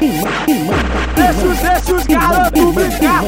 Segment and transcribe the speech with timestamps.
[0.00, 3.24] Deixa os, deixa os garotos brincar.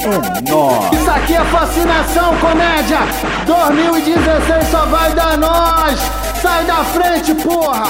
[0.00, 0.92] É nóis.
[0.92, 2.98] Isso aqui é fascinação, comédia.
[3.46, 6.00] 2016 só vai dar nós.
[6.42, 7.84] Sai da frente, porra!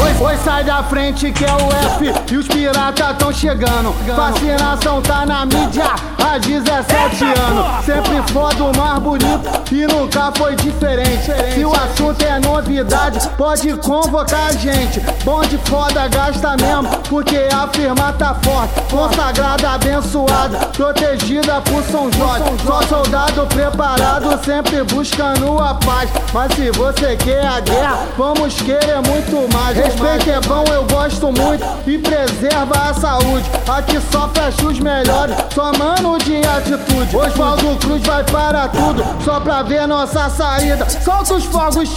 [0.00, 3.94] Oi, oi, sai da frente que é o F e os piratas tão chegando.
[4.16, 5.84] Fascinação tá na mídia
[6.18, 7.84] há 17 anos.
[7.84, 11.30] Sempre foda o mais bonito e nunca foi diferente.
[11.52, 15.00] Se o assunto é novidade, pode convocar a gente.
[15.24, 18.74] Bom de foda, gasta mesmo, porque a firma tá forte.
[18.90, 22.44] Consagrada, abençoada, protegida por São Jorge.
[22.66, 26.10] Só soldado preparado, sempre buscando a paz.
[26.32, 29.76] Mas se você quer a guerra, vamos querer muito mais.
[29.76, 33.48] Respeito é bom, eu gosto muito e preserva a saúde.
[33.68, 37.16] Aqui só fecha os melhores, só mano de atitude.
[37.16, 40.88] Oswaldo Cruz vai para tudo, só pra ver nossa saída.
[40.88, 41.88] Solta os fogos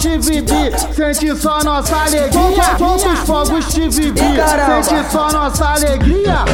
[0.52, 2.30] TV sente só nossa alegria.
[2.78, 6.44] Solta os fogos TV sente só nossa alegria.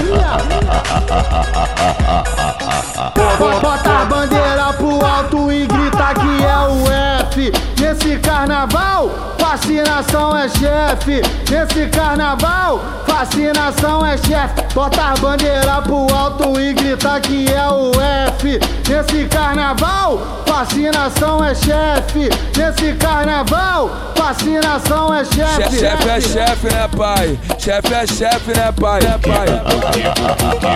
[3.61, 6.91] Bota a bandeira pro alto e grita que é o
[7.29, 7.53] F.
[7.81, 11.23] Nesse carnaval, fascinação é chefe.
[11.51, 14.75] Nesse carnaval, fascinação é chefe.
[14.75, 18.61] Bota a bandeira pro alto e grita que é o F.
[18.99, 22.29] Nesse carnaval, fascinação é chefe.
[22.57, 25.79] Nesse carnaval, fascinação é chefe.
[25.79, 27.39] Chefe é chefe, né, pai?
[27.61, 29.01] Chefe é chefe, né, pai?
[29.01, 29.47] Né, pai?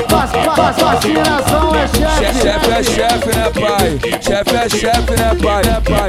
[0.08, 2.40] Fas- fas- Fascinação é chefe.
[2.42, 3.98] Chefe é chefe, né, pai?
[4.22, 5.64] Chefe é chefe, né, pai?
[5.64, 6.08] Né, pai?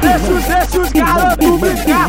[0.00, 2.08] Deixa os, deixa os garotos brincar.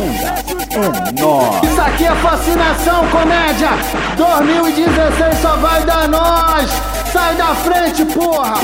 [0.72, 1.75] É nóis.
[1.86, 3.70] Aqui é fascinação, comédia.
[4.18, 6.96] 2016 só vai dar nós.
[7.14, 8.56] Sai da frente, porra!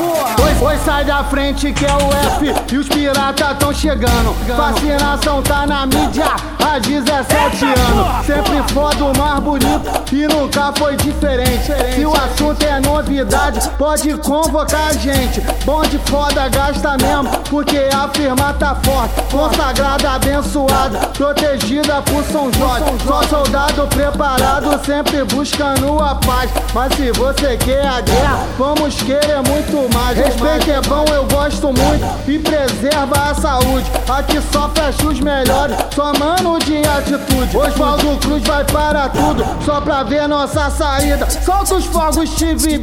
[0.44, 4.36] Oi, oi, sai da frente que é o F e os piratas tão chegando.
[4.58, 6.26] Fascinação tá na mídia
[6.60, 8.26] há 17 anos.
[8.26, 11.72] Sempre foda o mais bonito e nunca foi diferente.
[11.96, 15.40] Se o assunto é novidade, pode convocar a gente.
[15.64, 19.22] Bom de foda, gasta mesmo, porque a firma tá forte.
[19.32, 22.84] Consagrada, abençoada, protegida por São Jorge.
[23.12, 26.50] Só soldado preparado, sempre buscando a paz.
[26.74, 30.18] Mas se você quer a guerra, vamos querer muito mais.
[30.18, 33.92] Respeito é bom, eu gosto muito e preserva a saúde.
[34.08, 37.58] Aqui só fecha os melhores, só mano de atitude.
[37.58, 41.30] Oswaldo Cruz vai para tudo, só pra ver nossa saída.
[41.30, 42.80] Solta os fogos TV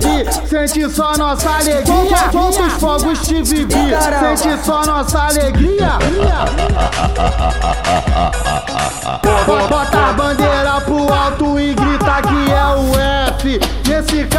[0.47, 2.31] sente só nossa alegria.
[2.31, 5.93] Solta os fogos TV sente só nossa alegria.
[9.69, 9.98] Bota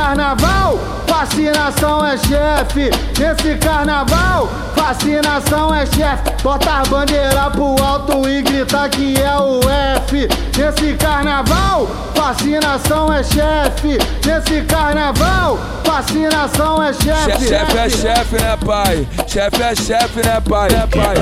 [0.09, 2.90] carnaval, fascinação é chefe.
[3.20, 6.31] Nesse carnaval, fascinação é chefe.
[6.42, 9.59] Bota a bandeira pro alto e grita que é o
[9.97, 10.28] F.
[10.58, 11.88] Nesse carnaval,
[12.29, 13.97] fascinação é chefe.
[14.23, 17.47] Nesse carnaval, fascinação é chefe.
[17.47, 19.07] Chefe é chefe, né, pai?
[19.28, 20.69] Chefe é chefe, né, pai?
[20.69, 21.16] Né, pai?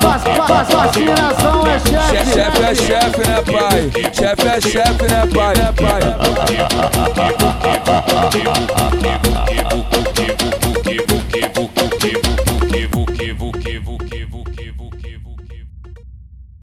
[0.00, 2.32] Fascinação é chefe.
[2.32, 3.90] Chefe é chefe, né, pai?
[4.14, 5.54] Chefe é chefe, né, pai?
[5.56, 6.00] Né, pai?